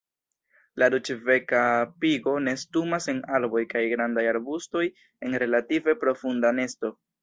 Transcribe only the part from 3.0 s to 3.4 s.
en